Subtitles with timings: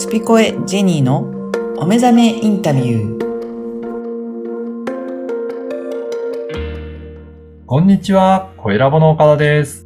[0.00, 1.28] スピコエジェニーの
[1.76, 3.20] お目覚めインタビュー。
[7.66, 9.84] こんにちは、声ラボの岡田です。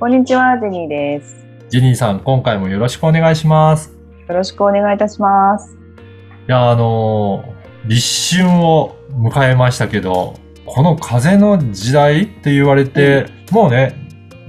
[0.00, 1.44] こんにちは、ジェニーです。
[1.68, 3.94] ジェニーさん、今回もよろしくお願いします。
[4.26, 5.76] よろしくお願いいたします。
[6.48, 13.94] いや、あのー立春を迎えましたけど、この風の時代って言われて、もうね、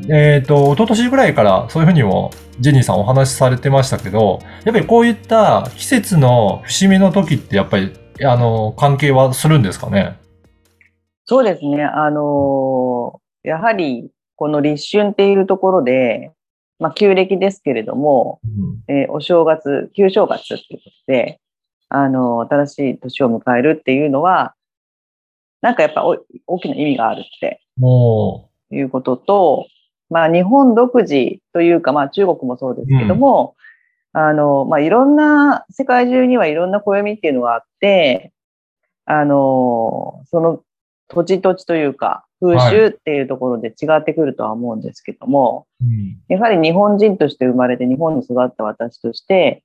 [0.10, 7.92] えっ、と、一昨年ぐらいからそういうふうにもジェニーさんお話しされてましたけど、やっぱりこういった季節の節目の時ってやっぱり、
[8.24, 10.18] あのー関係はするんですかね？
[11.26, 11.84] そうですね。
[11.84, 16.32] あのーやはり、この立春っていうところで、
[16.80, 18.94] まあ、旧暦ですけれども、うん。
[18.94, 21.40] えーお正月、旧正月っていうことで、
[21.90, 24.56] あのー新しい年を迎えるっていうのは、
[25.62, 26.18] なんかやっぱお
[26.48, 29.68] 大きな意味があるってもいうことと、
[30.10, 33.56] まあ、日本独自というか、まあ、中国もそうですけども、
[34.14, 38.32] あの、まあ、いろんな、世界中にはいろんな暦っていうのがあって、
[39.06, 40.62] あの、その
[41.08, 49.64] 土地土地というか、風習っていうところで違ってくるとは思うんですけども、う、うんやはり日本人として生まれて日本に育った私として、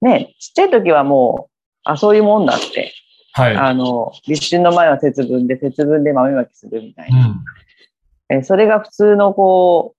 [0.00, 1.50] ね、ちっちゃい時はもう、
[1.84, 2.92] あ、そういうもんだって、
[3.32, 3.54] はい。
[3.54, 7.26] あの、立春の前は節分で、節分で豆まきするみたいうな。
[7.28, 7.44] ん
[8.28, 9.94] えーそれが普通のこ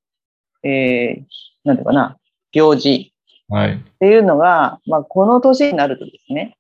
[0.64, 1.24] う、えー
[1.64, 2.18] なんていうかな、
[2.52, 3.14] 行事
[3.50, 3.74] はい。
[3.76, 6.58] っていうのが、まあ、この年になるとですね、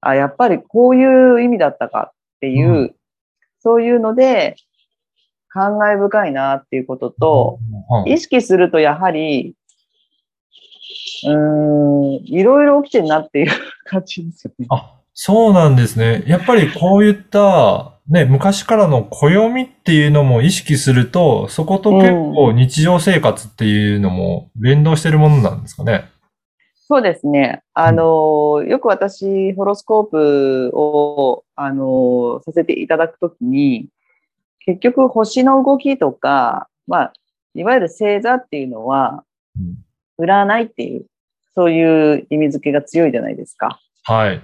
[0.00, 2.96] あ、やっぱりこういう意味だったかっていう、う
[3.60, 4.56] そういうので、
[5.48, 9.54] 感慨深いなっていうことと、はい意識するとやはり、
[11.24, 13.50] うーん、いろいろ起きてるなっていう
[13.84, 14.66] 感じですよね。
[14.70, 16.24] あ、そうなんですね。
[16.26, 26.06] やっぱりこういった、ね、昔からの暦っていうのも意識すると、そこと結構日常生活っていうのも連動してるものなんですかね？
[26.88, 27.62] そうですね。
[27.74, 33.88] あの、よく私、ホロスコープを、あの、させていただくときに、
[34.66, 37.12] 結局、星の動きとか、まあ、
[37.54, 39.24] いわゆる星座っていうのは、
[39.56, 39.76] うん
[40.20, 41.06] 占いっていう、
[41.54, 43.80] そういう意味付けが強いじゃないですか。
[44.04, 44.42] はい。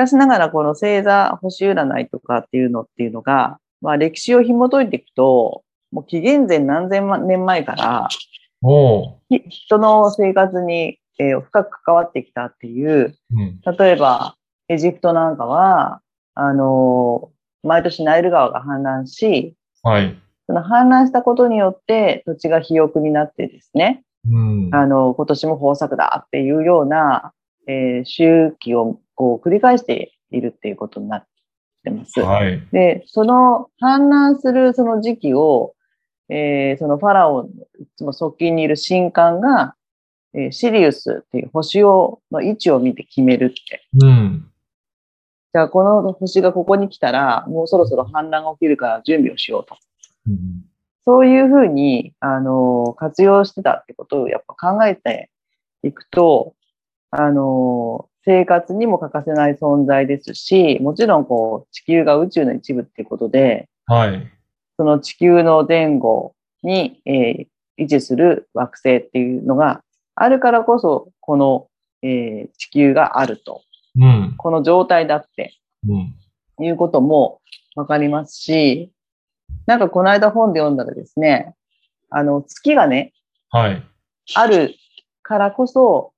[0.00, 5.62] しかしながら、この星座、星占いとかっていうのっていうのが、まあ、歴史を紐解いていくと、
[5.92, 8.08] もう紀元前何千万年前から、
[8.62, 13.60] お人の生活に、えー深く関わってきたっていう、うん。
[13.78, 14.36] 例えば、
[14.68, 16.00] エジプトなんかは、
[16.34, 20.16] あのー毎年ナイル川が氾濫し、はい。
[20.46, 24.70] その氾濫したことによって土地が肥沃になってですね、うん。
[24.72, 27.32] あの、今年も豊作だっていうような、
[27.68, 31.26] えー周期をこう繰り返しているっていうことになっ
[31.84, 32.18] てます。
[32.20, 32.66] はい。
[32.72, 35.74] で、その氾濫するその時期を、
[36.30, 37.48] えーそのファラオの
[37.78, 39.74] いつも側近にいる神官が、
[40.32, 43.86] えーシリウスっていう星を、の位置を見て決めるって。
[44.02, 44.46] うん。
[45.52, 49.76] じゃあ、この星がここに来たら、もうそろそろ氾濫が起きるから準備をしようと。
[50.28, 50.64] うん
[51.06, 55.30] そういうふうに、あの、活用してたってことをやっぱ考えて
[55.82, 56.54] いくと、
[57.10, 64.30] あの、生活にも欠かせない存在ですし、もちろんこう、地球が宇宙の一部っていうことで、はい。
[64.76, 69.82] その地球の前後に、えー位置する惑星っていうのが
[70.14, 71.68] あるからこそ、この、
[72.02, 73.62] えー地球があると。
[73.96, 74.34] うん。
[74.36, 75.54] この状態だって
[75.88, 76.14] うん。
[76.64, 77.40] いうことも
[77.74, 78.92] わかりますし、
[79.66, 81.54] なんかこの間本で読んだらですね、
[82.10, 83.12] あの、月がね、
[83.50, 83.82] はい。
[84.34, 84.74] ある
[85.22, 86.12] からこそ、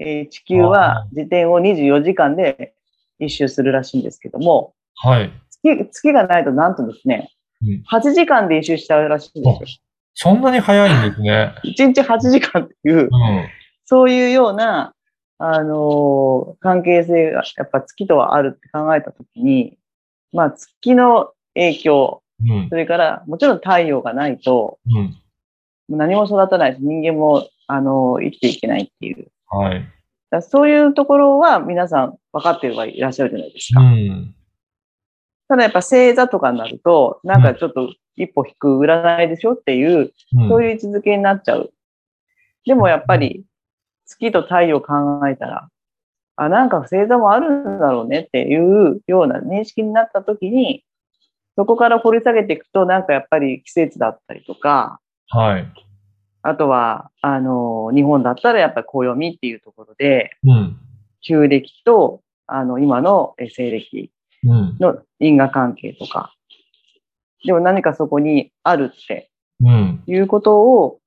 [0.00, 2.74] えー地球は自転を24時間で
[3.18, 5.30] 一周するらしいんですけども、はい。
[5.62, 7.30] 月月がないとなんとですね、
[7.62, 9.68] うん8時間で一周しちゃうらしいんですよ。
[10.14, 11.54] そんなに早いんですね。
[11.64, 13.10] 1日8時間っていうう、ん。
[13.84, 14.94] そういうような、
[15.38, 19.78] あのー関係性がやっぱ月とはあるって考えたときに、
[20.32, 22.68] まあ月の影響、うん。
[22.70, 25.16] それからもちろん太陽がないとうん。
[25.90, 29.28] 何も育たないし、人間も、あのー生きていけないっていう。
[29.50, 29.84] はい。
[30.30, 33.82] だそういうところは皆さん分かっていはいらっしゃるじゃないですうか。
[33.82, 34.34] ん。
[35.48, 41.72] ただやっぱ星座とかになると、なんかちょっと一歩引く占いでしょっていう、うんそういう位置づけになっちゃう。
[42.64, 43.44] でもやっぱり
[44.06, 45.68] 月と太陽を考えたら、
[46.36, 50.84] あ、なんか星座もあるんだろうねっていうような認識になった時に、
[51.56, 55.66] そこから掘り下げていくと、なんかやっぱり季節だったりとか、はい。
[56.42, 60.76] あとは、あの、日本だったらやっぱり暦っていうところで、うん。
[61.20, 64.10] 旧暦と、あの、今のえ西暦
[64.44, 64.76] うん。
[64.80, 66.32] の因果関係とか、
[67.44, 69.30] でも何かそこにあるって
[69.62, 70.02] うん。
[70.06, 70.98] いうことを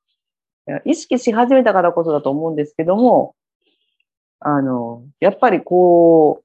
[0.86, 3.36] 意識し始めたからこそだと思うんですけども、
[4.40, 6.44] あの、やっぱりこ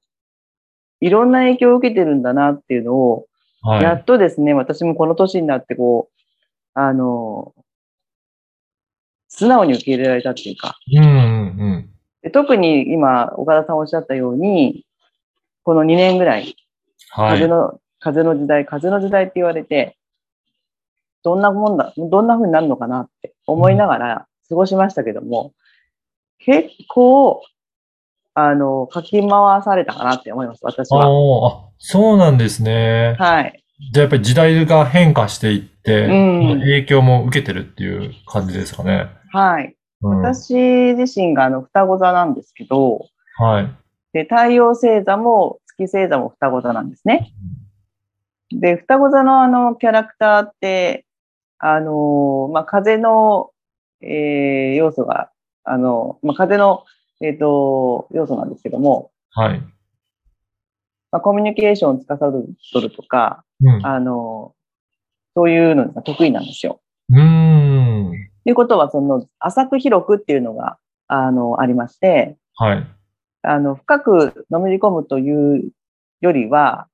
[1.01, 3.27] う、いろんな影響を受けてるんだなっていうのを、
[3.61, 3.83] はい。
[3.83, 6.19] やっとですね、私もこの年になってこう、
[6.73, 7.53] あの、
[9.29, 11.89] 素直に受け入れられたっていうか、うんうん
[12.21, 14.85] で特に今、岡田さんおっしゃったように、
[15.63, 16.55] この2年ぐらい、
[17.11, 17.39] はい。
[17.39, 19.97] 風の、風の時代、風の時代って言われて、
[21.23, 25.53] どんなもんだ、どんな風になるのかなって思いながら過ごしましたけども、
[26.39, 27.41] 結構、
[28.33, 31.05] あの、かき回されたかなって思います、私あは。
[31.05, 33.15] ーあ、そうなんですね。
[33.17, 33.58] はい。
[33.79, 39.09] じゃあやっぱり時代が変化していって、うん影響も受けてるっていう感じですかね。
[39.31, 39.75] はい。
[40.01, 40.53] うん、私
[40.95, 43.71] 自身があの、双子座なんですけど、はい。
[44.11, 47.31] で、太陽星座も月星座も双子座なんですね。
[48.51, 51.05] で、双子座のあの、キャラクターって、
[51.57, 53.51] あの、まあ、風の、
[54.01, 55.29] えー要素が、
[55.63, 56.85] あの、まあ、風の、
[57.21, 59.59] えっ、と、要素なんですけども、はい。
[61.11, 63.85] まあ、コミュニケーションを司るとか、うん。
[63.85, 64.53] あの、
[65.35, 66.81] そういうのが得意なんですよ。
[67.09, 68.11] うーん。
[68.43, 70.77] ということは、その、浅く広くっていうのが、
[71.07, 72.87] あの、ありまして、はい。
[73.43, 75.71] あの、深くのめり込むという
[76.21, 76.87] よりは、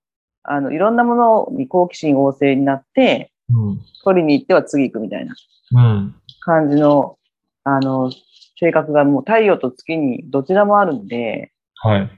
[0.44, 3.82] あの、いろんなものに好奇心旺盛になって、うん。
[4.04, 5.36] 取りに行っては次行くみたいな
[5.74, 6.16] うん。
[6.42, 7.18] 感じの、
[7.64, 8.12] あの、
[8.60, 12.10] 性格がもう太陽と月にどちらもあるんで、はい。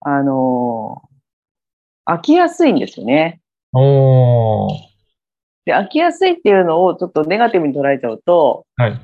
[0.00, 1.02] あの、
[2.06, 3.41] 飽きやすいんですよね。
[3.72, 4.70] おー。
[5.64, 9.00] で、飽きやすいっていうのをちょっとネガティブに捉えちゃうと、はい。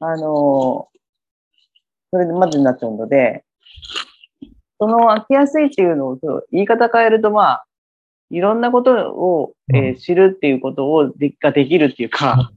[0.00, 0.88] あの、
[2.10, 3.44] それでまずになっちゃうので、
[4.78, 6.18] その飽きやすいっていうのを
[6.50, 7.66] 言い方変えると、まあ、
[8.30, 12.50] いろんなことを、えーうん知るっていうことをでができるっていうか、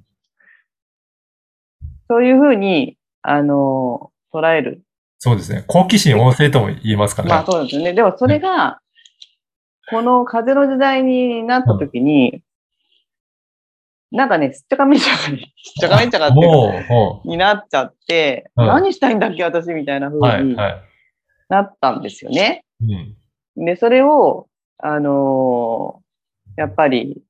[2.09, 4.81] そういうふうに、あの、捉える。
[5.19, 5.63] そうですね。
[5.67, 7.29] 好奇心旺盛とも言いますかね。
[7.29, 7.93] まあそうですよね。
[7.93, 8.79] でもそれが、
[9.89, 12.41] この風の時代になった時に、
[14.11, 15.43] なんかね、すっちゃかめっちゃかに、す
[15.77, 20.81] っちゃかめっちゃかってになっちゃって、うん何したいんだっけ私みたいなう、風はい、にはい。
[21.49, 22.63] なったんですよね。
[23.57, 23.65] うん。
[23.65, 24.47] で、それを、
[24.77, 26.05] あのー
[26.57, 27.21] やっぱり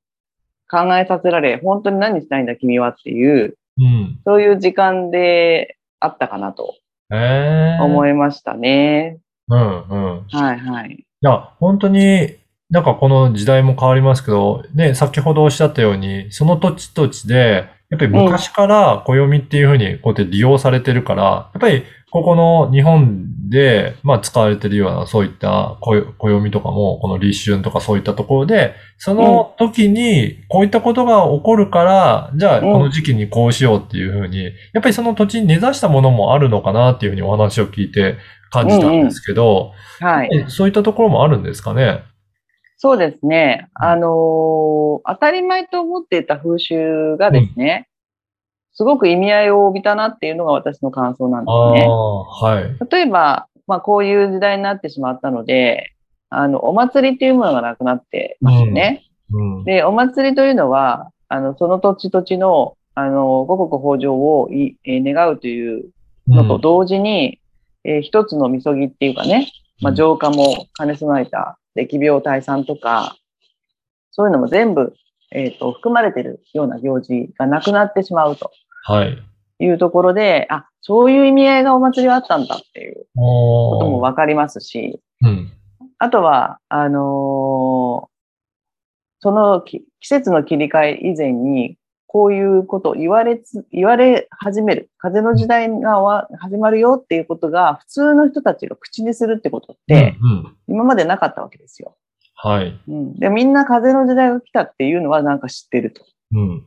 [0.70, 4.20] 考えさせられ、本当に何したいんだ君はっていう、うん。
[4.24, 6.76] そういう時間であったかなと。
[7.10, 9.18] 思いましたね。
[9.48, 10.26] うん、うん。
[10.28, 10.92] はいはい。
[10.92, 12.36] いや、本当に、
[12.70, 34.42] なんかこの時代も変わりますけど、ね、先ほどおっしゃったように、その土地土地で、やっぱり昔から暦っていうふうにこうやって利用されてるから、やっぱりここの日本で、まあ使われてるようなそういった暦暦とかも、この立春とかそういったところで、その時にこういったことが起こるから、じゃあうんこの時期にこうしようっていうふうに、
[34.72, 38.16] やっぱりその土地に根ざしたものもあるのかなっていうふうにお話を聞いて
[38.50, 40.30] 感じたんですけど、はい。
[40.32, 42.02] えそういったところもあるんですかね？
[42.78, 43.68] そうですね。
[43.74, 44.76] あのー
[45.08, 47.88] 当たり前と思っていた風習がですね、
[48.72, 51.86] すごく意味合いを帯びたなっていうのが私の感想なんであすね。
[51.86, 52.76] あ、はい。
[52.90, 55.92] 例えば、まあこういう時代になってしまったので、
[56.28, 59.04] あの、お祭りっていうものがなくなってますよね。
[59.30, 59.64] うん。
[59.64, 65.90] で、お祭りというのは、あの、その土地土地の、あの、五穀豊穣をい、えー願うという
[66.28, 67.38] のと同時に、
[67.84, 69.48] えー一つのみそぎっていうかね、
[69.80, 73.16] まあ、浄化も兼ね備えた疫病退散とか、
[74.10, 74.94] そういうのも全部、
[75.32, 78.50] えっ、と、含まれてるような行事がなくなってしまうと
[78.84, 79.18] はい。
[79.58, 85.52] いうところで、あ、そういう意味合いがお祭りはあったんだっていうおこともわかりますし、うん。
[85.98, 88.16] あとは、あのー
[89.20, 94.90] そのき季節の切り替え以前に、こういうことを言われつ、言われ始める。
[94.98, 100.56] 風の時代が始まるよっていうことが、普通の人たちが口にするってことって、うん、うん。
[100.68, 101.96] 今までなかったわけですよ。
[102.34, 102.80] はい。
[102.88, 103.14] うん。
[103.14, 106.66] で、みんな風の時代が来たっていうのはなんか知ってるとうん。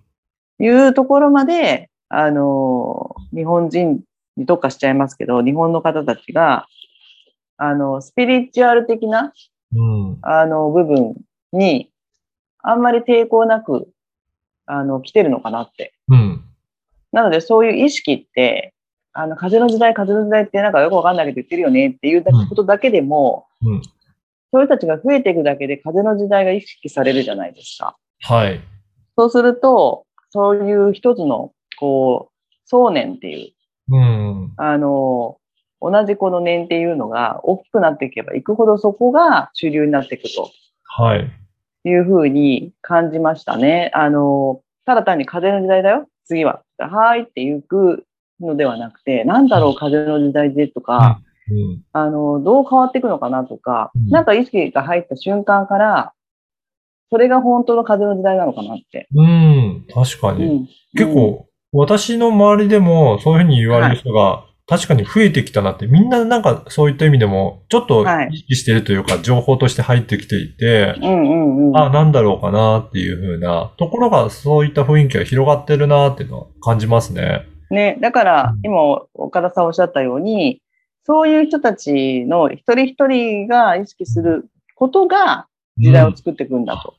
[0.60, 4.02] いうところまで、あのー日本人
[4.38, 6.66] に特化しちゃいますけど、日本の方たちが、
[7.58, 9.34] あの、スピリチュアル的な
[9.76, 10.18] うん。
[10.22, 11.16] あの、部分
[11.54, 11.92] に、
[12.64, 13.88] あんまり抵抗なく、
[14.70, 15.94] あの、来てるのかなって。
[16.10, 16.44] うん。
[17.12, 18.76] なので、そういう意識って、
[19.14, 23.82] あの、風の時代、風の時代ってなんかよくわかんないけど言ってるよねっていううんことだけでも、うん。
[24.52, 27.98] そういう人たちが増えていくだけで風の時代が意識されるじゃないですか。
[28.22, 28.62] はい。
[29.18, 33.54] そうすると、そういう一つの、こう、想念ってい
[33.90, 34.54] う、うん。
[34.58, 35.38] あの、
[35.82, 40.52] 同じこの念っていうのが大きくなっていけばいくほどそこが主流になっていくと。
[40.84, 41.32] はい。
[41.90, 43.92] いうふうに感じましたね。
[43.94, 46.62] あの、ただ単に風の時代だよ、次は。
[46.78, 48.06] はーいって行く
[48.40, 51.82] のではなくて、なんだろう、風の時代でとか、うん。
[51.94, 56.14] あの、どう変わっていくのかなとか、うんなんか意識が入った瞬間から、
[57.12, 59.08] それが本当の風の時代なのかなって。
[59.16, 59.86] うん。
[59.94, 60.46] 確かに。
[60.46, 71.78] うん結構、私の周りでもそういうふうに言われる人が確かに増えてきたなって、みんななんかそういった意味でも、ちょっとはい意識してるというか、情報として入ってきていて、うんうんうん。
[71.78, 77.48] あ、なんだろうかなっていうふうなところが、そういった雰囲気が広がってるなっていうのは感じますね。
[77.72, 78.80] ね、だからうん、今、
[79.16, 80.62] 岡田さんおっしゃったように、
[81.04, 85.48] そういう人たちの一人一人が意識することが
[85.78, 86.94] 時代を作っていくんだと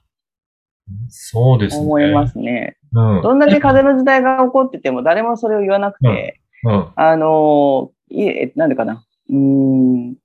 [1.08, 1.84] そうですね。
[1.84, 2.76] 思いますね。
[2.92, 3.22] うん。
[3.22, 6.88] どんだけ風の時代が起こってても誰もそれを言わなくて、うん。
[6.96, 9.04] あの、いえ、なんでかな。
[9.28, 10.16] うーん。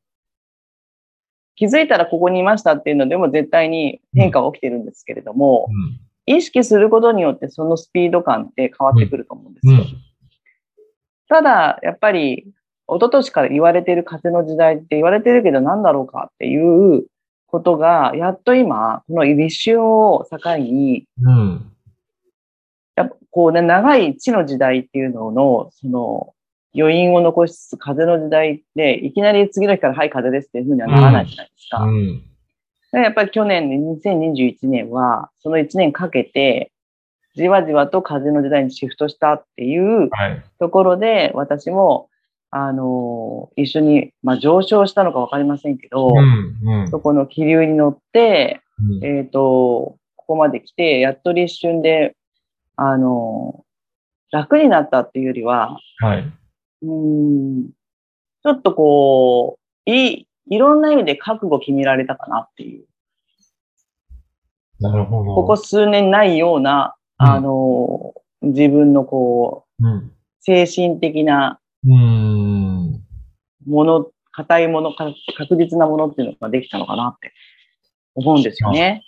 [1.55, 5.69] 気づいたらここにいましたっていうのでも絶対に変化は起きてるんですけれども、
[6.25, 9.73] 意識することによってそのスピード感って変わってくると思うんですよ。
[9.73, 9.85] うん。
[11.29, 12.45] ただ、やっぱり、
[12.87, 17.05] 一昨年から言われている風の時代って言われてるけど何だろうかっていう
[17.47, 21.74] ことが、やっと今、この立春を境に、うん。
[23.35, 26.33] こうね、長い地の時代っていうのの、その、
[26.73, 31.79] 余韻を残しつつ風の時代って、いきなり次の日からはい風ですっていうふうにはならないじゃないですか。
[31.79, 32.23] うん。
[32.93, 36.71] でやっぱり去年の2021年は、その1年かけて、
[37.35, 40.41] じわじわと風の時代にシフトしたっていうはい。
[40.57, 42.07] ところで、私も、
[42.51, 46.83] あの、一緒に、まあ、上昇したのかわかりませんけど、うん。
[46.83, 46.89] うん。
[46.89, 52.15] そこの気流に乗って、うんえっ、と、ここまで来て、やっと立春で、
[52.77, 53.63] あの、
[54.31, 56.31] 楽になったっていうよりは、はい。
[56.81, 57.69] うーん、
[58.43, 62.85] ちょっとこう、いい、いろんな意味で覚悟決められたかなっていう。
[64.79, 65.35] なるほど。
[65.35, 70.11] ここ数年ないような、うんあの、自分のこう、うん。
[70.41, 73.01] 精神的なうーん。
[73.65, 77.33] もの、硬いもの、か確実なものっていうのができたのかなって
[78.15, 79.03] 思うんですよね。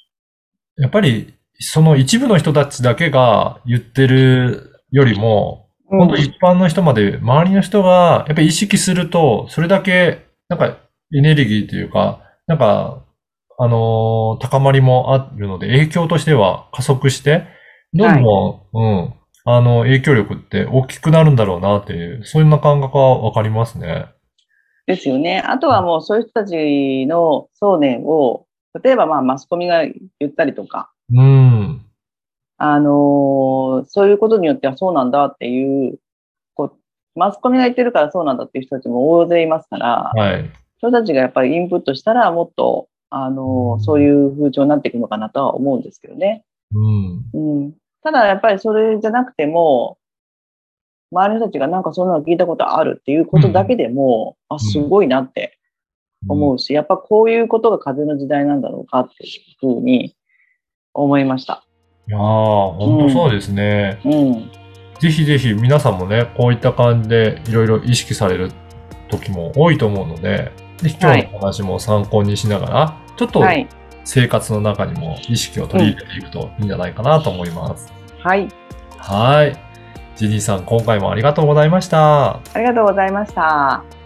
[0.77, 5.69] やっぱり、その一部の人たちだけが言ってるよりも、
[6.17, 10.77] 一般の人まで、周りの人がやっぱり意識すると、それだけ、なんか
[11.15, 13.03] エネルギーというか、なんか、
[13.59, 17.47] あのー高まりもあるので、影響としては加速して、
[17.93, 19.13] どんどん、うん、
[19.45, 24.05] あの、影響力って大きくなるんだろうなっていう、そういうような感覚はわかりますね。
[24.85, 25.39] ですよね。
[25.39, 28.45] あとはもうそういう人たちの想念を、
[28.83, 31.85] 例えばまあマスコミが言ったりとか、うん。
[32.57, 35.99] あのーそういうことによってはそうなんだっていう、
[36.55, 40.49] こう、マスコミが言ってるからそうなんだっていう人たちも大勢いますから、はい。
[40.77, 46.43] 人たちがやっぱりインプットしたらもっと、あのーそういう風潮になっていくのかなとは思うんですけどね。
[46.73, 47.23] うん。
[47.33, 47.73] うん。
[48.03, 49.97] ただやっぱりそれじゃなくても、
[51.11, 55.57] 周りの人たちがなんかそんなの聞いたことあるっていうことだけでも、あ、すごいなって
[56.27, 60.16] 思うし、やっぱこういうことが風の時代なんだろうかっていうふうに
[60.97, 61.63] 思いました。
[62.07, 63.99] いやー、本当そうですね。
[64.03, 64.51] うん。
[64.99, 68.51] ぜひぜひ皆さんもね、こういった感じでいろいろ意識される
[69.09, 73.67] 時も多いと思うので、ぜひ今日の話も参考にしながら、ちょっとはい。
[74.03, 77.91] 生活の中にも意識を取り入れていくといいんじゃないかなと思います。
[78.23, 78.47] はい。
[78.97, 79.57] はい。
[80.15, 82.35] ジェニーさん、今回もありがとうございました。
[82.35, 83.96] ありがとうございました。